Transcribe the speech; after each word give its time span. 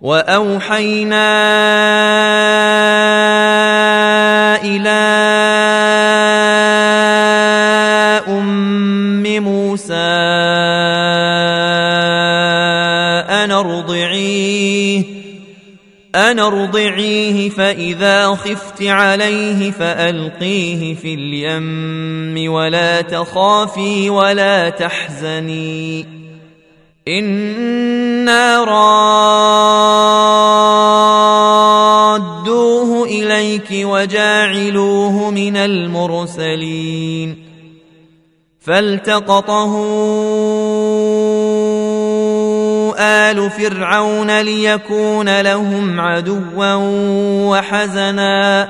وأوحينا 0.00 1.28
إلى 4.62 4.98
أم 8.28 9.22
موسى 9.22 9.94
أن 13.28 13.50
ارضعيه 13.50 15.04
أن 16.14 16.38
ارضعيه 16.38 17.50
فإذا 17.50 18.26
خفت 18.26 18.82
عليه 18.82 19.70
فألقيه 19.70 20.94
في 20.94 21.14
اليم 21.14 22.52
ولا 22.52 23.00
تخافي 23.00 24.10
ولا 24.10 24.68
تحزني. 24.68 26.27
أنا 27.08 28.64
رادوه 32.24 33.04
اليك 33.04 33.68
وجاعلوه 33.72 35.30
من 35.30 35.56
المرسلين 35.56 37.36
فالتقطه 38.60 39.84
ال 42.98 43.50
فرعون 43.50 44.40
ليكون 44.40 45.40
لهم 45.40 46.00
عدوا 46.00 46.74
وحزنا 47.48 48.68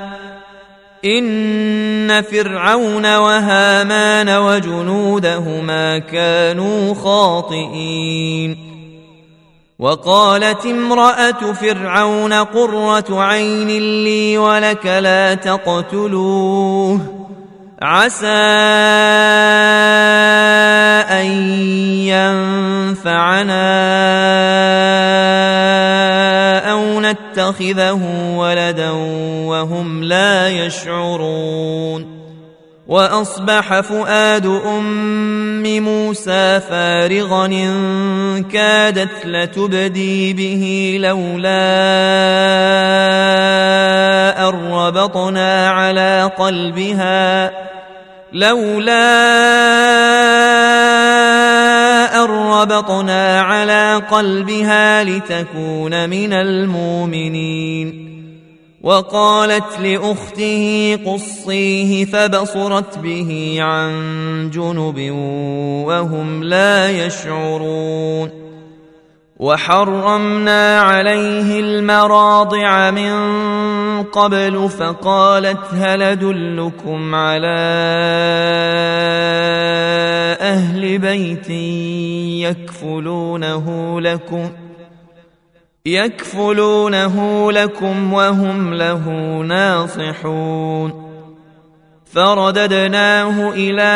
ان 1.04 2.22
فرعون 2.22 3.16
وهامان 3.16 4.28
وجنودهما 4.28 5.98
كانوا 5.98 6.94
خاطئين 6.94 8.68
وقالت 9.78 10.66
امراه 10.66 11.52
فرعون 11.52 12.32
قره 12.32 13.22
عين 13.22 13.68
لي 14.04 14.38
ولك 14.38 14.86
لا 14.86 15.34
تقتلوه 15.34 17.00
عسى 17.82 18.26
ان 21.10 21.26
ينفعنا 22.98 23.68
نتخذه 27.12 28.00
ولدا 28.36 28.90
وهم 29.46 30.04
لا 30.04 30.48
يشعرون. 30.48 32.18
وأصبح 32.88 33.80
فؤاد 33.80 34.46
أم 34.46 35.80
موسى 35.80 36.60
فارغا 36.60 37.46
إن 37.46 38.44
كادت 38.52 39.26
لتبدي 39.26 40.32
به 40.32 40.96
لولا 41.00 41.48
أن 44.48 44.72
ربطنا 44.72 45.70
على 45.70 46.30
قلبها. 46.38 47.50
لولا 48.32 49.08
ربطنا 52.62 53.40
على 53.40 54.02
قلبها 54.10 55.04
لتكون 55.04 56.10
من 56.10 56.32
المؤمنين. 56.32 58.08
وقالت 58.82 59.80
لاخته 59.80 60.98
قصيه 61.06 62.04
فبصرت 62.04 62.98
به 62.98 63.56
عن 63.60 64.50
جنب 64.54 65.10
وهم 65.86 66.42
لا 66.44 67.06
يشعرون. 67.06 68.47
وحرمنا 69.38 70.80
عليه 70.80 71.60
المراضع 71.60 72.90
من 72.90 73.12
قبل 74.02 74.68
فقالت 74.78 75.74
هل 75.74 76.02
أدلكم 76.02 77.14
على 77.14 77.58
أهل 80.40 80.98
بيت 80.98 81.50
يكفلونه 82.50 84.00
لكم 84.00 84.50
يكفلونه 85.86 87.52
لكم 87.52 88.12
وهم 88.12 88.74
له 88.74 89.08
ناصحون 89.42 91.08
فرددناه 92.04 93.50
إلى 93.54 93.88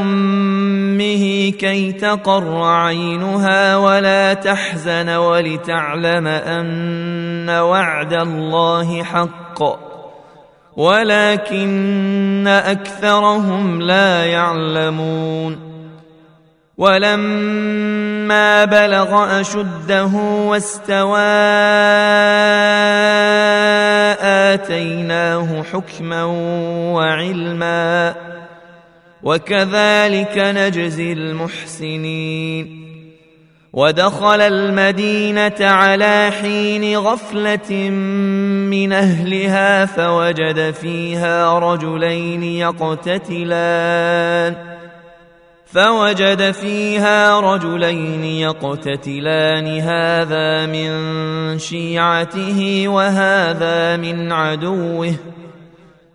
امه 0.00 1.50
كي 1.50 1.92
تقر 1.92 2.62
عينها 2.62 3.76
ولا 3.76 4.34
تحزن 4.34 5.08
ولتعلم 5.08 6.26
أن 6.26 7.50
وعد 7.50 8.12
الله 8.12 9.02
حق 9.02 9.62
ولكن 10.76 12.44
أكثرهم 12.48 13.82
لا 13.82 14.24
يعلمون 14.24 15.70
ولما 16.78 18.64
بلغ 18.64 19.40
أشده 19.40 20.10
واستوى 20.46 21.18
آتيناه 24.54 25.62
حكما 25.62 26.24
وعلما 26.94 28.14
وكذلك 29.22 30.38
نجزي 30.38 31.12
المحسنين. 31.12 32.80
ودخل 33.72 34.40
المدينة 34.40 35.56
على 35.60 36.30
حين 36.42 36.96
غفلة 36.96 37.90
من 38.70 38.92
أهلها 38.92 39.86
فوجد 39.86 40.70
فيها 40.70 41.58
رجلين 41.58 42.42
يقتتلان. 42.42 43.90
فوجد 45.66 46.50
فيها 46.50 47.40
رجلين 47.40 48.24
يقتتلان 48.24 49.80
هذا 49.80 50.66
من 50.66 50.90
شيعته 51.58 52.84
وهذا 52.88 53.96
من 53.96 54.32
عدوه. 54.32 55.14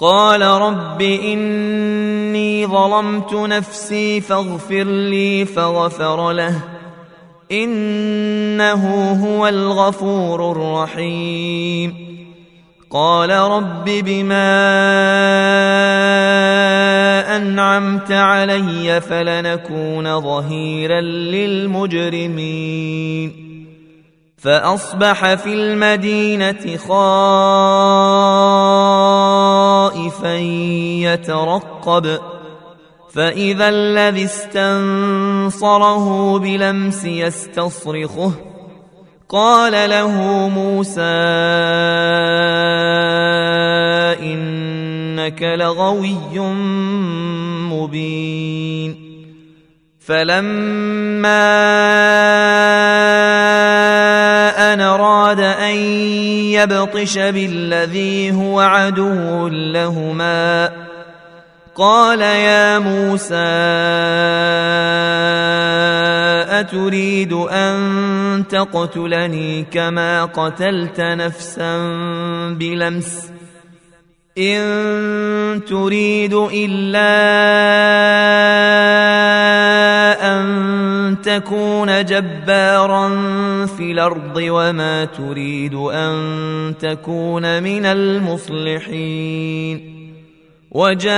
قال 0.00 0.42
رب 0.42 1.02
إني 1.02 2.66
ظلمت 2.66 3.34
نفسي 3.34 4.20
فاغفر 4.20 4.84
لي 4.84 5.44
فغفر 5.44 6.32
له. 6.32 6.54
إنه 7.52 9.12
هو 9.26 9.48
الغفور 9.48 10.52
الرحيم. 10.52 11.94
قال 12.90 13.30
رب 13.30 13.84
بما 13.84 14.66
أنعمت 17.36 18.12
علي 18.12 19.00
فلنكون 19.00 20.20
ظهيرا 20.20 21.00
للمجرمين. 21.00 23.49
فأصبح 24.42 25.34
في 25.34 25.54
المدينة 25.54 26.76
خائفا 26.76 27.44
يترقب. 31.04 32.18
فإذا 33.14 33.68
الذي 33.68 34.24
استنصره 34.24 36.06
بلمس 36.38 37.04
يستصرخه. 37.04 38.32
قال 39.28 39.90
له 39.90 40.10
موسى 40.48 41.00
إنك 44.22 45.42
لغوي 45.42 46.38
مبين. 47.70 49.10
فلما 50.00 51.60
ان 55.70 55.78
يبطش 56.54 57.18
بالذي 57.18 58.32
هو 58.32 58.60
عدو 58.60 59.48
لهما 59.48 60.70
قال 61.74 62.20
يا 62.20 62.78
موسى 62.78 63.34
اتريد 66.60 67.32
ان 67.32 68.44
تقتلني 68.48 69.64
كما 69.72 70.24
قتلت 70.24 71.00
نفسا 71.00 71.76
بلمس 72.58 73.30
ان 74.38 75.60
تريد 75.68 76.34
ان 76.34 76.70
تكون 81.14 82.04
جبارا 82.04 83.08
في 83.66 83.92
الأرض 83.92 84.36
وما 84.36 85.04
تريد 85.04 85.74
أن 85.74 86.74
تكون 86.80 87.62
من 87.62 87.86
المصلحين. 87.86 89.80
وجاء 90.70 91.10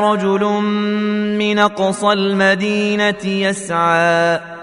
رجل 0.00 0.44
من 1.38 1.58
أقصى 1.58 2.12
المدينة 2.12 3.24
يسعى 3.24 4.57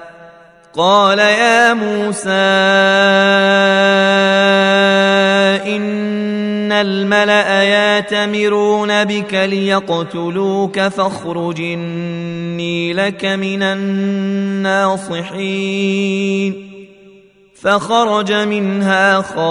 قال 0.78 1.20
يا 1.20 1.74
موسى 1.74 2.30
إن 5.76 6.72
الملأ 6.72 7.64
ياتمرون 7.64 9.04
بك 9.04 9.34
ليقتلوك 9.34 10.80
فاخرج 10.80 11.62
إني 11.62 12.94
لك 12.94 13.26
من 13.26 13.64
الناصحين. 13.64 15.16
فخرج 17.62 18.32
منها 18.34 19.22
خائفا 19.22 19.46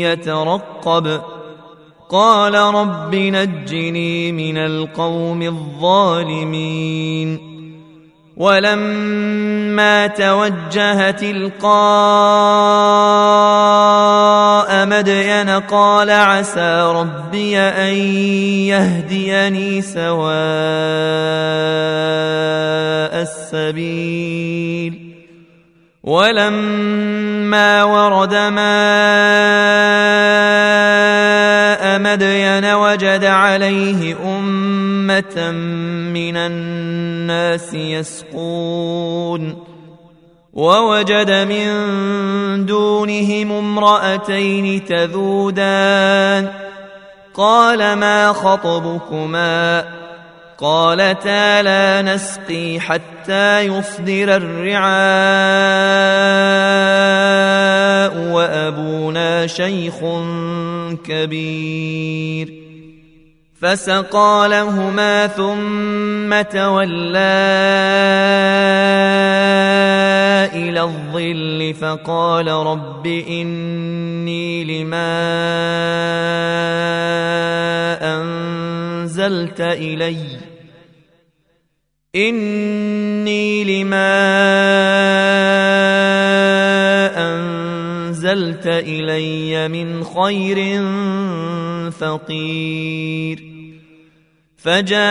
يترقب. 0.00 1.20
قال 2.10 2.54
رب 2.54 3.14
نجني 3.14 4.32
من 4.32 4.58
القوم 4.58 5.42
الظالمين. 5.42 7.38
ولما 8.36 10.06
توجه 10.06 11.10
تلقاء 11.10 11.66
مدين 14.86 15.50
قال 15.50 16.10
عسى 16.10 16.92
ربي 16.96 17.58
أن 17.58 17.94
يهديني 18.68 19.82
سواء 19.82 20.26
السبيل. 23.22 25.16
ولما 26.04 27.84
ورد 27.84 28.34
ماء 28.34 30.15
مدين 31.98 32.64
وجد 32.74 33.24
عليه 33.24 34.16
أمة 34.38 35.50
من 36.12 36.36
الناس 36.36 37.74
يسقون 37.74 39.64
ووجد 40.52 41.30
من 41.30 41.66
دونهم 42.66 43.52
امرأتين 43.52 44.84
تذودان 44.84 46.48
قال 47.34 47.92
ما 47.92 48.32
خطبكما 48.32 49.84
قالتا 50.58 51.62
لا 51.62 52.02
نسقي 52.02 52.80
حتى 52.80 53.60
يصدر 53.60 54.36
الرعاء 54.36 54.86
وأبونا 58.32 59.46
شيخ 59.46 59.94
كبير. 61.04 62.66
فسقى 63.60 64.46
لهما 64.50 65.26
ثم 65.26 66.42
تولى 66.42 67.18
إلى 70.54 70.82
الظل 70.82 71.74
فقال 71.80 72.48
رب 72.48 73.06
إني 73.06 74.64
لما 74.64 75.16
أنزلت 78.02 79.60
اليّ 79.60 80.55
إني 82.16 83.64
لما 83.64 84.16
أنزلت 87.16 88.66
إلي 88.66 89.68
من 89.68 90.04
خير 90.04 90.82
فقير. 91.90 93.42
فجاءته 94.56 95.04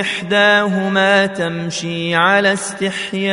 إحداهما 0.00 1.26
تمشي 1.26 2.14
على 2.14 2.52
استحياء. 2.52 3.32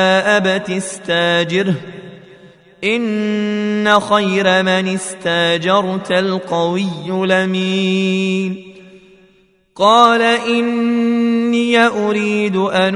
أبت 0.37 0.69
استاجره 0.69 1.75
إن 2.83 3.99
خير 3.99 4.63
من 4.63 4.87
استاجرت 4.87 6.11
القوي 6.11 7.09
لمين 7.09 8.71
قال 9.75 10.21
إني 10.21 11.87
أريد 11.87 12.55
أن 12.55 12.95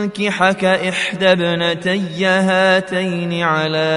أنكحك 0.00 0.64
إحدى 0.64 1.32
ابنتي 1.32 2.24
هاتين 2.26 3.42
على 3.42 3.90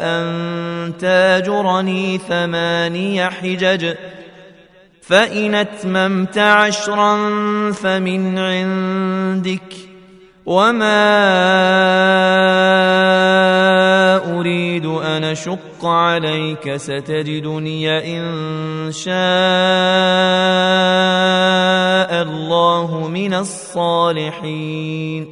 أن 0.00 0.92
تاجرني 0.98 2.18
ثماني 2.18 3.30
حجج. 3.30 3.94
فإن 5.06 5.54
أتممت 5.54 6.38
عشرا 6.38 7.16
فمن 7.72 8.38
عندك 8.38 9.74
وما 10.46 11.06
أريد 14.38 14.86
أن 14.86 15.24
أشق 15.24 15.84
عليك 15.84 16.76
ستجدني 16.76 18.16
إن 18.18 18.92
شاء 18.92 19.12
الله 22.22 23.08
من 23.08 23.34
الصالحين 23.34 25.26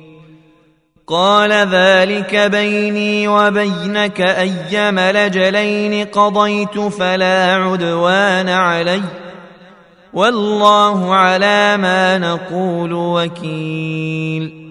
قال 1.07 1.52
ذلك 1.52 2.37
بيني 2.37 3.28
وبينك 3.28 4.21
أيما 4.21 5.12
لجلين 5.12 6.04
قضيت 6.07 6.78
فلا 6.78 7.54
عدوان 7.54 8.49
علي 8.49 9.24
والله 10.14 11.14
على 11.14 11.76
ما 11.76 12.18
نقول 12.18 12.92
وكيل. 12.92 14.64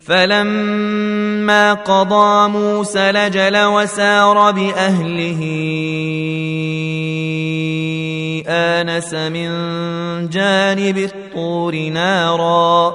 فلما 0.00 1.74
قضى 1.74 2.48
موسى 2.48 3.12
لجل 3.12 3.64
وسار 3.64 4.50
بأهله 4.50 5.40
آنس 8.48 9.14
من 9.14 9.48
جانب 10.28 10.98
الطور 10.98 11.76
نارا. 11.76 12.94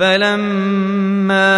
فلما 0.00 1.50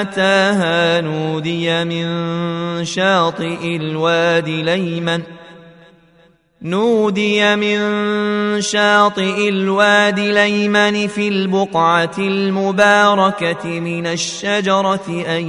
أتاها 0.00 1.00
نودي 1.00 1.84
من 1.84 2.84
شاطئ 2.84 3.76
الوادي 3.76 4.62
ليمن 4.62 5.22
ۖ 5.22 5.24
نودي 6.64 7.56
من 7.56 7.80
شاطئ 8.60 9.48
الوادي 9.48 10.30
الايمن 10.30 11.06
في 11.08 11.28
البقعة 11.28 12.14
المباركة 12.18 13.80
من 13.80 14.06
الشجرة 14.06 15.24
أن 15.28 15.48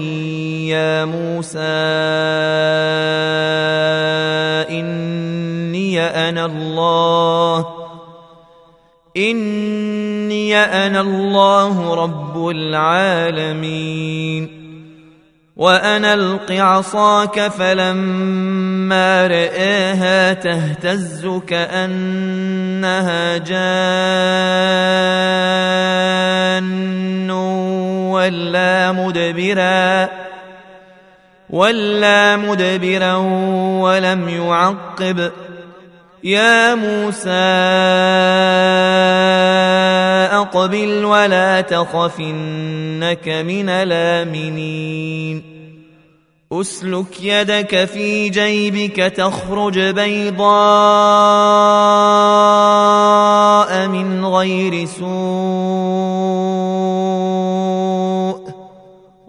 يا 0.69 1.05
موسى 1.05 1.59
إني 4.69 6.01
أنا 6.01 6.45
الله. 6.45 7.82
إني 9.17 10.57
أنا 10.57 11.01
الله 11.01 12.03
رب 12.03 12.49
العالمين. 12.49 14.63
وأن 15.55 16.05
ألق 16.05 16.51
عصاك 16.51 17.47
فلما 17.47 19.27
رآها 19.27 20.33
تهتز 20.33 21.27
كأنها 21.47 23.37
جان 23.37 23.53
ولا 28.11 28.91
مدبرا 28.91 30.09
ولا 31.49 32.37
مدبرا 32.37 33.15
ولم 33.81 34.29
يعقب. 34.29 35.31
يا 36.23 36.75
موسى 36.75 37.29
أقبل 40.31 41.05
ولا 41.05 41.61
تخف 41.61 42.19
إنك 42.19 43.27
من 43.27 43.69
الآمنين. 43.69 45.43
أسلك 46.53 47.21
يدك 47.23 47.85
في 47.85 48.29
جيبك 48.29 48.95
تخرج 48.95 49.79
بيضاء 49.79 50.47
من 53.87 54.25
غير 54.25 54.85
سوء. 54.85 56.62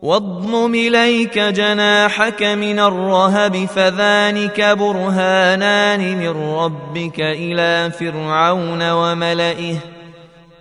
واضمم 0.04 0.74
إليك 0.74 1.38
جناحك 1.38 2.42
من 2.42 2.78
الرهب 2.78 3.64
فذلك 3.64 4.60
برهانان 4.60 6.18
من 6.18 6.54
ربك 6.54 7.20
إلى 7.20 7.90
فرعون 7.90 8.90
وملئه 8.90 9.76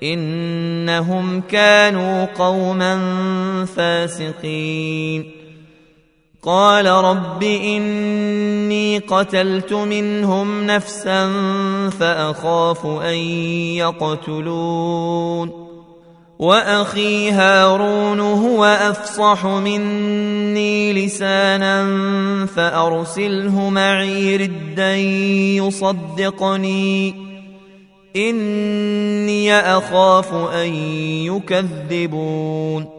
إنهم 0.04 1.42
كانوا 1.42 2.26
قوما 2.26 2.96
فاسقين. 3.76 5.32
قال 6.44 6.86
رب 6.86 7.44
إني 7.44 8.98
قتلت 8.98 9.74
منهم 9.74 10.68
نفسا 10.68 11.30
فأخاف 12.00 12.86
أن 12.86 13.16
يقتلون. 13.76 15.73
وأخي 16.44 17.32
هارون 17.32 18.20
هو 18.20 18.66
أفصح 18.66 19.46
مني 19.46 21.06
لسانا 21.06 21.86
فأرسله 22.56 23.70
معي 23.70 24.36
ردا 24.36 24.96
يصدقني. 25.56 27.16
إني 28.16 29.56
أخاف 29.60 30.34
أن 30.34 30.74
يكذبون. 31.26 32.90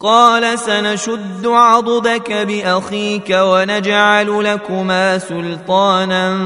قال 0.00 0.58
سنشد 0.58 1.46
عضدك 1.46 2.32
بأخيك 2.32 3.30
ونجعل 3.30 4.44
لكما 4.44 5.18
سلطانا 5.18 6.38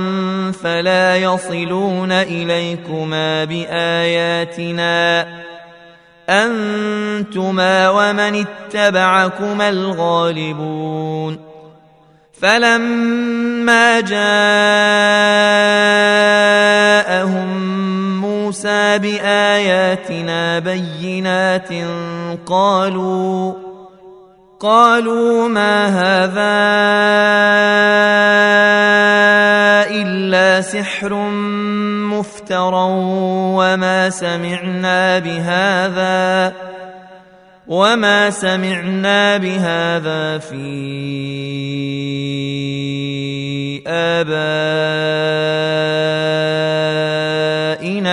فلا 0.63 1.17
يصلون 1.17 2.13
إليكما 2.13 3.45
بآياتنا. 3.45 5.27
انتما 6.33 7.89
ومن 7.91 8.47
اتبعكما 8.47 9.69
الغالبون 9.69 11.39
فلما 12.41 14.01
جاءهم 14.01 14.23
موسى 18.21 18.99
باياتنا 18.99 20.59
بينات 20.59 21.69
قالوا 22.47 23.53
قالوا 24.61 25.49
ما 25.49 25.87
هذا 25.87 26.53
إلا 29.93 30.61
سحر 30.61 31.15
مفترى 32.09 32.87
وما 33.57 34.11
سمعنا 34.11 35.19
بهذا 35.19 36.53
وما 37.67 38.31
سمعنا 38.31 39.37
بهذا 39.37 40.39
في 40.39 40.63
آبائنا 43.87 44.33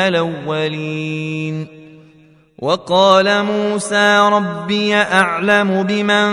الأولين. 0.08 1.80
وقال 2.60 3.44
موسى 3.44 4.18
ربي 4.20 4.96
أعلم 4.96 5.84
بمن 5.84 6.30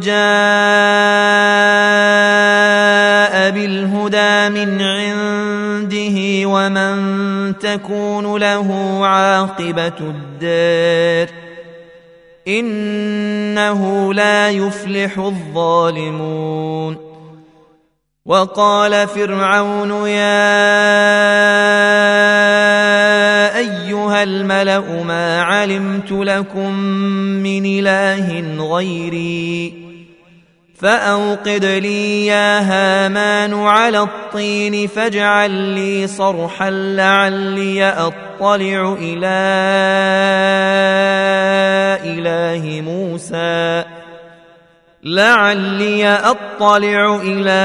جاء 0.00 0.20
بالهدى 3.50 4.48
من 4.48 4.82
عنده 4.82 6.48
ومن 6.48 7.58
تكون 7.58 8.36
له 8.36 9.00
عاقبة 9.06 9.98
الدار 10.00 11.34
إنه 12.48 14.14
لا 14.14 14.50
يفلح 14.50 15.18
الظالمون 15.18 16.96
وقال 18.26 19.08
فرعون 19.08 19.90
يا 20.06 20.50
أيها 23.58 24.22
الملأ 24.22 25.02
ما 25.04 25.42
علمت 25.42 26.12
لكم 26.12 26.72
من 27.42 27.66
إله 27.66 28.40
غيري 28.74 29.79
فأوقد 30.80 31.64
لي 31.64 32.26
يا 32.26 32.60
هامان 32.60 33.54
على 33.54 34.00
الطين 34.00 34.86
فاجعل 34.88 35.50
لي 35.50 36.06
صرحا 36.06 36.70
لعلي 36.70 37.84
أطلع 37.84 38.96
إلى 39.00 39.40
إله 42.04 42.80
موسى. 42.80 43.84
لعلي 45.04 46.08
أطلع 46.08 47.20
إلى 47.22 47.60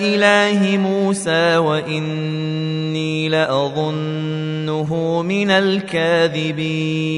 إله 0.00 0.76
موسى 0.76 1.56
وإني 1.56 3.28
لأظنه 3.28 5.22
من 5.22 5.50
الكاذبين. 5.50 7.17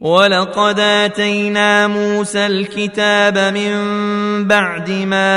ولقد 0.00 0.80
آتينا 0.80 1.86
موسى 1.86 2.46
الكتاب 2.46 3.38
من 3.38 3.74
بعد 4.48 4.90
ما 4.90 5.36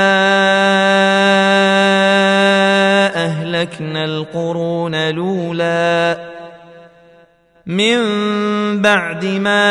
أهلكنا 3.14 4.04
القرون 4.04 4.94
الأولى 4.94 6.30
من 7.66 8.00
بعد 8.82 9.24
ما 9.24 9.70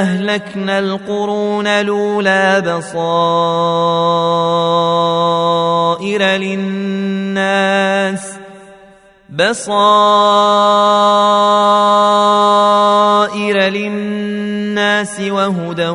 أهلكنا 0.00 0.78
القرون 0.78 1.66
الأولى 1.66 2.62
بصائر 2.66 3.02
للناس 6.22 7.94
بصائر 13.34 13.58
للناس 13.58 15.20
وهدى 15.20 15.88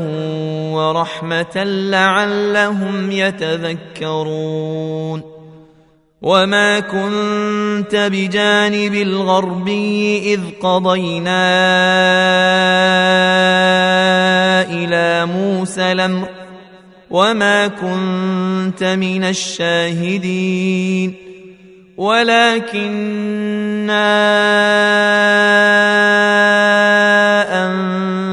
ورحمة 0.75 1.63
لعلهم 1.65 3.11
يتذكرون. 3.11 5.21
وما 6.21 6.79
كنت 6.79 8.09
بجانب 8.11 8.93
الغربي 8.93 10.33
إذ 10.33 10.39
قضينا 10.61 11.49
إلى 14.71 15.25
موسى 15.25 15.91
الأمر. 15.91 16.29
وما 17.09 17.67
كنت 17.67 18.83
من 18.83 19.23
الشاهدين. 19.23 21.13
ولكنا 21.97 23.89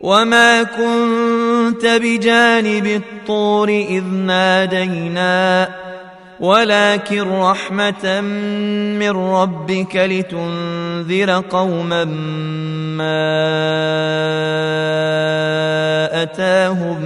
وما 0.00 0.62
كنت 0.62 1.86
بجانب 1.86 2.86
الطور 2.86 3.68
إذ 3.68 4.04
نادينا 4.04 5.68
ولكن 6.40 7.20
رحمة 7.20 8.20
من 9.00 9.10
ربك 9.10 9.96
لتنذر 9.96 11.30
قوما 11.50 12.04
ما 12.96 13.42
أتاهم 16.22 17.00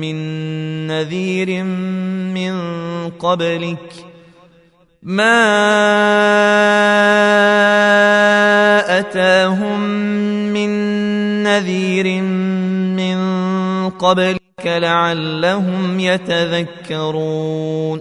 من 0.00 0.16
نذير 0.86 1.64
من 2.34 2.54
قبلك 3.10 3.92
ما 5.02 5.38
أتاهم 8.98 9.80
من 10.52 10.72
نذير 11.58 12.22
من 12.96 13.18
قبلك 13.90 14.66
لعلهم 14.66 16.00
يتذكرون. 16.00 18.00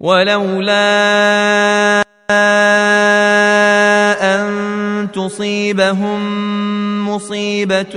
ولولا 0.00 0.88
أن 4.20 5.08
تصيبهم 5.14 6.20
مصيبة 7.08 7.94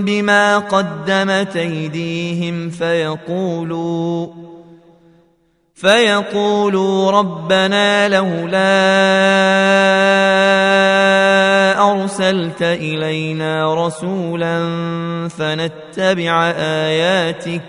بما 0.00 0.58
قدمت 0.58 1.56
أيديهم 1.56 2.70
فيقولوا 2.70 4.26
فيقولوا 5.74 7.10
ربنا 7.10 8.08
لولا 8.08 8.74
أرسلت 12.04 12.62
إلينا 12.62 13.74
رسولا 13.86 14.58
فنتبع 15.28 16.50
آياتك 16.58 17.62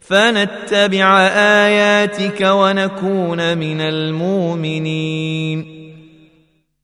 فنتبع 0.00 1.20
آياتك 1.66 2.40
ونكون 2.40 3.58
من 3.58 3.80
المؤمنين. 3.80 5.76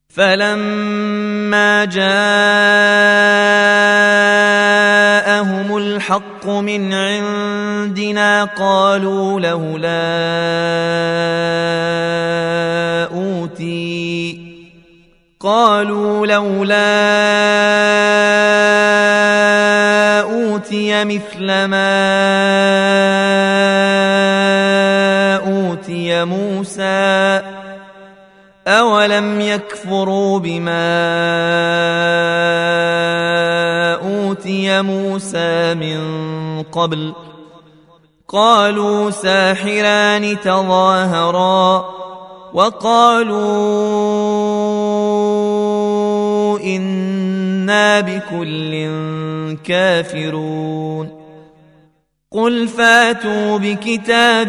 فلما 0.09 1.85
جاءهم 1.85 2.07
الحق 5.77 6.47
من 6.47 6.93
عندنا 6.93 8.43
قالوا 8.43 9.39
لولا 9.39 10.03
أوتي 13.17 13.72
قالوا 15.43 16.27
لولا 16.27 16.73
أوتي 20.21 21.03
مثل 21.05 21.45
ما 21.45 21.93
أوتي 25.35 26.25
موسى 26.25 27.41
أولم 28.67 29.41
يكفروا 29.41 30.39
بما 30.39 30.93
أوتي 33.95 34.81
موسى 34.81 35.73
من 35.73 35.99
قبل 36.63 37.13
قالوا 38.27 39.09
ساحران 39.11 40.39
تظاهرا 40.39 41.85
وقالوا 42.53 44.03
أنا 46.63 47.99
بكل 48.01 48.87
كافرون 49.63 51.23
قل 52.31 52.67
فاتوا 52.67 53.57
بكتاب 53.57 54.47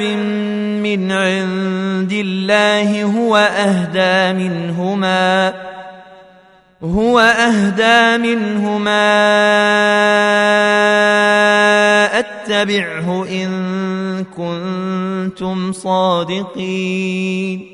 من 0.82 1.12
عند 1.12 2.12
الله 2.12 3.02
هو 3.04 3.36
اهدى 3.36 4.48
منهما 4.48 5.54
هو 6.82 7.18
اهدى 7.20 8.18
منهما 8.18 9.04
اتبعه 12.18 13.26
ان 13.30 13.50
كنتم 14.36 15.72
صادقين 15.72 17.73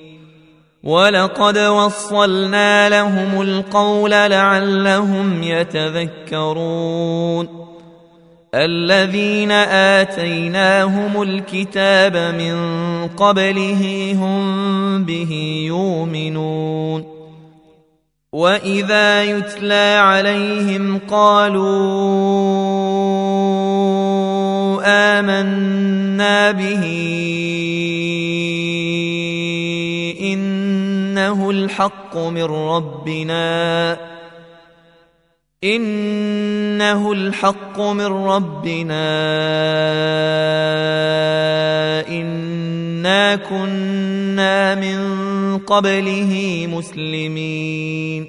ولقد 0.83 1.57
وصلنا 1.57 2.89
لهم 2.89 3.41
القول 3.41 4.11
لعلهم 4.11 5.43
يتذكرون 5.43 6.91
الذين 8.55 9.51
اتيناهم 10.01 11.21
الكتاب 11.21 12.17
من 12.17 12.55
قبله 13.07 14.13
هم 14.19 15.03
به 15.03 15.63
يؤمنون 15.67 17.21
واذا 18.33 19.23
يتلى 19.23 19.97
عليهم 20.01 20.99
قالوا 21.09 21.61
امنا 24.85 26.51
به 26.51 26.83
إنه 31.31 31.49
الحق 31.49 32.17
من 32.17 32.43
ربنا. 32.43 33.97
إنه 35.63 37.11
الحق 37.11 37.79
من 37.79 38.05
ربنا. 38.05 39.11
إنا 42.07 43.35
كنا 43.35 44.75
من 44.75 44.99
قبله 45.57 46.67
مسلمين. 46.69 48.27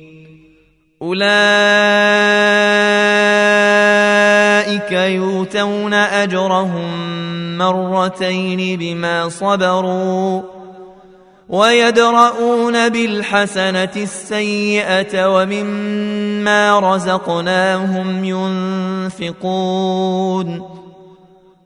أولئك 1.03 1.33
يؤتون 4.93 5.95
أجرهم 5.95 6.93
مرتين 7.59 8.79
بما 8.79 9.29
صبروا. 9.29 10.62
ويدرؤون 11.53 12.89
بالحسنة 12.89 13.95
السيئة 13.97 15.27
ومما 15.29 16.79
رزقناهم 16.81 18.25
ينفقون. 19.15 20.49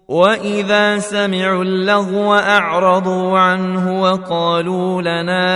وإذا 0.08 0.98
سمعوا 0.98 1.64
اللغو 1.64 2.34
أعرضوا 2.34 3.38
عنه 3.38 4.02
وقالوا 4.02 5.02
لنا 5.02 5.46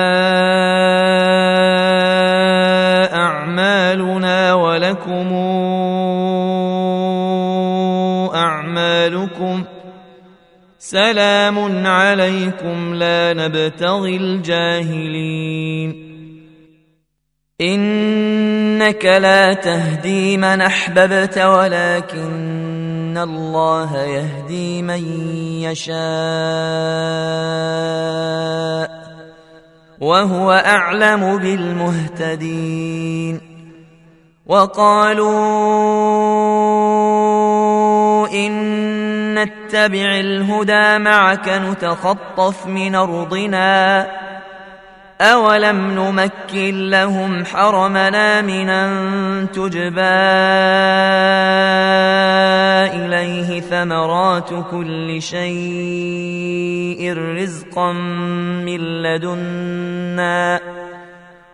أعمالنا 3.14 4.54
ولكم 4.54 5.28
أعمالكم 8.34 9.64
سلام 10.90 11.86
عليكم 11.86 12.94
لا 12.94 13.34
نبتغي 13.34 14.16
الجاهلين. 14.16 16.10
إنك 17.60 19.04
لا 19.04 19.54
تهدي 19.54 20.36
من 20.36 20.60
أحببت 20.60 21.38
ولكن 21.38 23.18
الله 23.22 24.02
يهدي 24.02 24.82
من 24.82 25.04
يشاء 25.62 26.00
وهو 30.00 30.52
أعلم 30.52 31.38
بالمهتدين. 31.38 33.40
وقالوا 34.46 35.60
إن 38.28 38.80
نتبع 39.44 40.20
الهدى 40.20 40.98
معك 40.98 41.48
نتخطف 41.48 42.66
من 42.66 42.94
أرضنا. 42.94 44.06
أولم 45.20 45.90
نمكن 45.90 46.90
لهم 46.90 47.44
حرمنا 47.44 48.40
من 48.40 48.68
أن 48.68 49.46
تجبى 49.52 50.00
إليه 52.96 53.60
ثمرات 53.60 54.50
كل 54.70 55.22
شيء 55.22 57.12
رزقا 57.18 57.92
من 58.62 59.02
لدنا. 59.02 60.60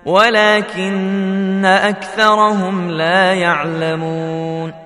ولكن 0.07 1.65
أكثرهم 1.65 2.91
لا 2.91 3.35
يعلمون. 3.35 4.86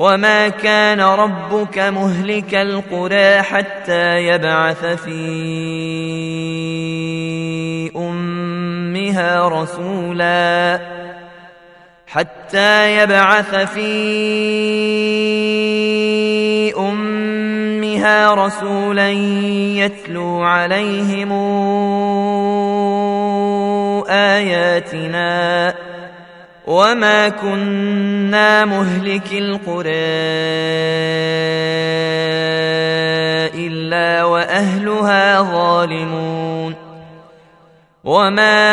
وما 0.00 0.48
كان 0.48 1.00
ربك 1.00 1.78
مهلك 1.78 2.54
القرى 2.54 3.42
حتى 3.42 4.26
يبعث 4.26 4.84
في 4.84 5.12
امها 7.96 9.48
رسولا 9.48 10.80
حتى 12.06 12.96
يبعث 12.96 13.54
في 13.54 13.92
امها 16.78 18.34
رسولا 18.34 19.10
يتلو 19.10 20.42
عليهم 20.42 21.32
اياتنا 24.08 25.74
وما 26.70 27.28
كنا 27.28 28.64
مهلك 28.64 29.32
القرى 29.32 29.90
الا 33.66 34.24
واهلها 34.24 35.42
ظالمون 35.42 36.74
وما 38.04 38.66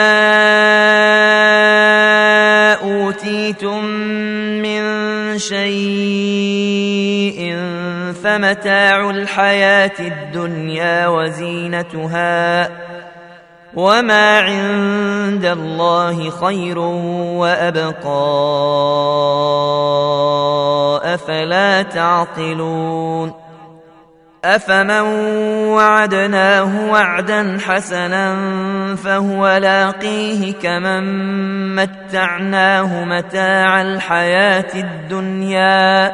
اوتيتم 2.74 3.84
من 4.62 4.82
شيء 5.40 6.38
فمتاع 8.24 9.10
الحياة 9.10 10.00
الدنيا 10.00 11.08
وزينتها 11.08 12.70
وما 13.78 14.40
عند 14.40 15.46
الله 15.46 16.30
خير 16.30 16.78
وابقى 17.38 17.94
افلا 21.14 21.82
تعقلون 21.82 23.34
افمن 24.46 25.02
وعدناه 25.70 26.92
وعدا 26.92 27.58
حسنا 27.66 28.36
فهو 28.96 29.58
لاقيه 29.58 30.54
كمن 30.54 31.06
متعناه 31.76 33.04
متاع 33.04 33.82
الحياة 33.82 34.74
الدنيا 34.76 36.14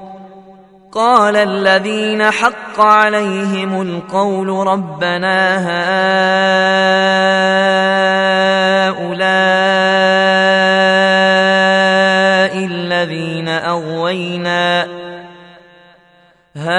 قال 0.91 1.35
الذين 1.35 2.31
حق 2.31 2.79
عليهم 2.79 3.81
القول 3.81 4.67
ربنا 4.67 5.57
هؤلاء 8.91 9.31
الذين 12.65 13.47
أغوينا 13.49 14.87
هؤلاء 16.55 16.71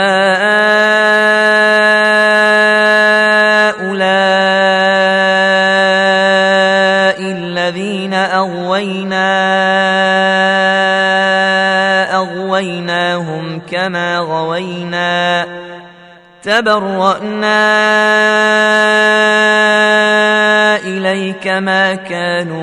الذين 7.20 8.14
أغوينا 8.14 9.52
غويناهم 12.62 13.51
كما 13.72 14.18
غوينا 14.18 15.46
تبرأنا 16.42 17.56
إليك 20.76 21.46
ما 21.46 21.94
كانوا 21.94 22.62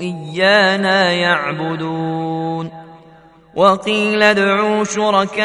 إيانا 0.00 1.12
يعبدون 1.12 2.70
وقيل 3.54 4.22
ادعوا 4.22 4.84
شركاءكم 4.84 5.42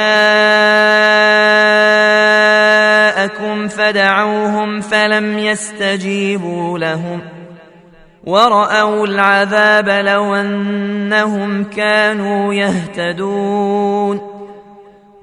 فدعوهم 3.67 4.81
فلم 4.81 5.39
يستجيبوا 5.39 6.79
لهم 6.79 7.21
ۖ 7.41 7.44
ورأوا 8.25 9.07
العذاب 9.07 9.89
لو 9.89 10.35
أنهم 10.35 11.63
كانوا 11.63 12.53
يهتدون. 12.53 14.35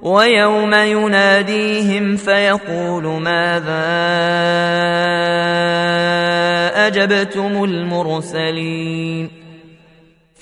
ويوم 0.01 0.73
يناديهم 0.73 2.17
فيقول 2.17 3.03
ماذا 3.03 3.83
أجبتم 6.87 7.63
المرسلين؟ 7.63 9.43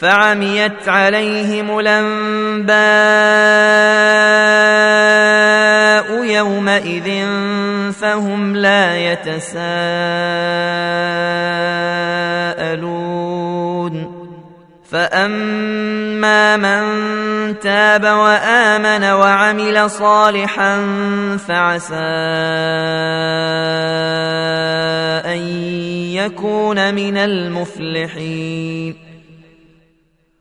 فعميت 0.02 0.90
عليهم 0.90 1.80
الأنباء 1.80 2.76
يومئذ 6.26 7.26
فهم 7.92 8.56
لا 8.56 8.98
يتساءلون. 8.98 9.82
فأما 14.92 16.58
من 16.58 16.84
تاب 17.60 18.04
وآمن 18.04 19.04
وعمل 19.04 19.90
صالحا 19.90 20.76
فعسى 21.48 21.96
أن 25.26 25.40
يكون 26.12 26.96
من 26.96 27.18
المفلحين. 27.18 29.11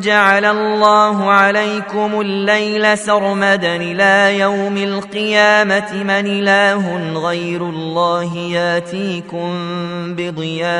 جعل 0.00 0.44
الله 0.44 1.30
عليكم 1.30 2.20
الليل 2.20 2.98
سرمدا 2.98 3.76
إلى 3.76 4.38
يوم 4.38 4.76
القيامة 4.76 5.92
من 5.92 6.26
إله 6.26 7.12
غير 7.26 7.62
الله 7.62 8.36
ياتيكم 8.36 9.50
بضياء 10.14 10.70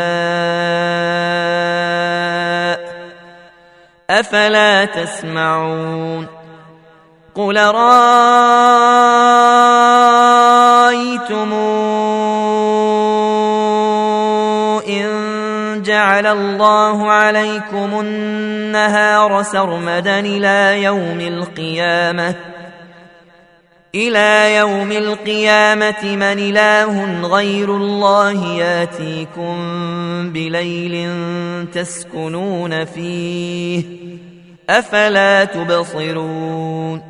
أفلا 4.11 4.85
تسمعون 4.85 6.27
قل 7.35 7.57
رأيتم 7.57 7.91
جعل 15.91 16.27
الله 16.27 17.11
عليكم 17.11 18.01
النهار 18.01 19.43
سرمدا 19.43 20.21
إلى 20.21 20.83
يوم 20.83 21.21
القيامة. 21.21 22.35
إلى 23.95 24.57
يوم 24.57 24.93
القيامة 24.93 26.03
من 26.03 26.23
إله 26.23 27.23
غير 27.23 27.77
الله 27.77 28.45
ياتيكم 28.47 29.57
بليل 30.33 31.09
تسكنون 31.75 32.85
فيه. 32.85 33.85
أفلا 34.71 35.45
تبصرون؟ 35.45 37.10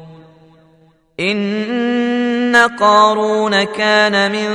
إن 1.21 2.69
قارون 2.79 3.63
كان 3.63 4.31
من 4.31 4.49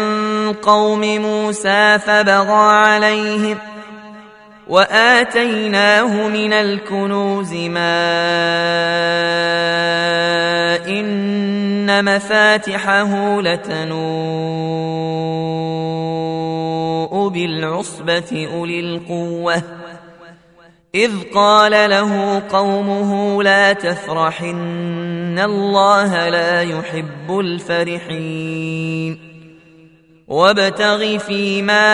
قوم 0.52 1.00
موسى 1.00 1.98
فبغى 1.98 2.70
عليهم 2.72 3.58
ۖ 3.72 3.76
وآتيناه 4.68 6.28
من 6.28 6.52
الكنوز 6.52 7.54
ما 7.54 7.96
إن 10.88 12.04
مفاتحه 12.04 13.40
لتنوء 13.40 13.96
بالعصبة 17.28 18.48
أولي 18.54 18.80
القوة 18.80 19.62
إذ 20.96 21.12
قال 21.34 21.90
له 21.90 22.42
قومه 22.48 23.42
لا 23.42 23.72
تفرح 23.72 24.42
ان 24.42 25.38
الله 25.38 26.28
لا 26.28 26.62
يحب 26.62 27.38
الفرحين. 27.40 29.18
وابتغ 30.28 31.18
فيما 31.18 31.88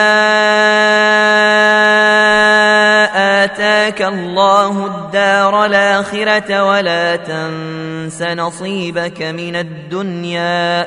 آتاك 3.45 4.03
الله 4.03 4.87
الدار 4.87 5.67
الآخرة 5.67 6.65
ولا 6.65 7.17
تنس 7.17 8.23
نصيبك 8.23 9.23
من 9.23 9.57
الدنيا. 9.57 10.87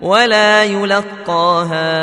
ولا 0.00 0.64
يلقاها 0.64 2.00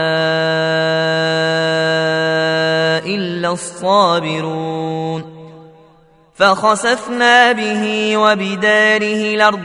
إلا 3.06 3.52
الصابرون. 3.52 5.38
فخسفنا 6.36 7.52
به 7.52 8.18
وبداره 8.18 9.36
الأرض 9.36 9.60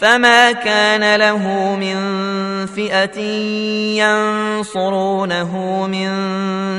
فما 0.00 0.52
كان 0.52 1.16
له 1.16 1.76
من 1.76 1.96
فئة 2.66 3.20
ينصرونه 4.02 5.52
من 5.86 6.08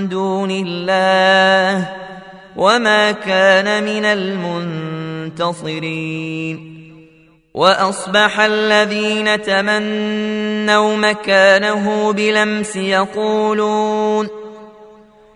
دون 0.09 0.51
الله 0.51 1.89
وما 2.55 3.11
كان 3.11 3.83
من 3.83 4.05
المنتصرين. 5.37 6.76
وأصبح 7.57 8.39
الذين 8.39 9.41
تمنوا 9.41 10.97
مكانه 10.97 12.13
بلمس 12.13 12.75
يقولون 12.75 14.27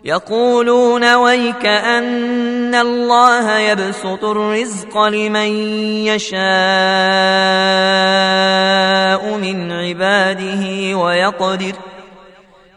يقولون 0.04 1.16
ويك 1.16 1.66
أن 1.66 2.76
الله 2.76 3.58
يبسط 3.58 4.24
الرزق 4.26 4.98
لمن 4.98 5.50
يشاء 6.06 6.42
من 9.38 9.72
عباده 9.72 10.98
ويقدر 10.98 11.74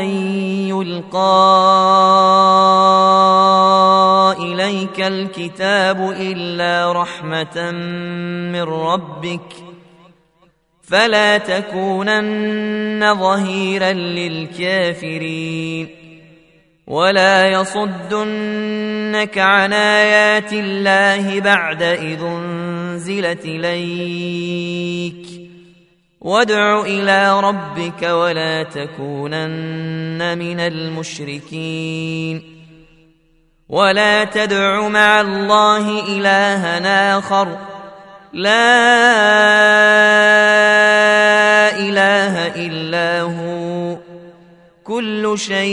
أن 0.00 0.08
يلقى 0.68 1.18
إليك 4.38 5.00
الكتاب 5.00 6.10
إلا 6.10 6.92
رحمة 6.92 7.70
من 8.52 8.62
ربك 8.62 9.52
فلا 10.82 11.38
تكونن 11.38 13.14
ظهيرا 13.14 13.92
للكافرين 13.92 15.88
ولا 16.86 17.48
يصدنك 17.48 19.38
عن 19.38 19.72
آيات 19.72 20.52
الله 20.52 21.40
بعد 21.40 21.82
إذ 21.82 22.22
أنزلت 22.22 23.44
إليك 23.44 25.37
وادع 26.28 26.80
إلى 26.80 27.40
ربك 27.40 28.02
ولا 28.02 28.62
تكونن 28.62 30.38
من 30.38 30.60
المشركين. 30.60 32.42
ولا 33.68 34.24
تدع 34.24 34.88
مع 34.88 35.20
الله 35.20 36.06
الها 36.08 37.18
آخر. 37.18 37.58
لا 38.32 38.50
إله 41.78 42.46
إلا 42.66 43.20
هو. 43.22 43.96
كل 44.84 45.34
شيء 45.38 45.70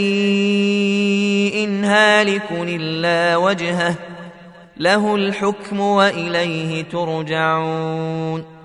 هالك 1.84 2.52
إلا 2.52 3.36
وجهه. 3.36 3.94
له 4.76 5.14
الحكم 5.14 5.80
وإليه 5.80 6.82
ترجعون. 6.82 8.55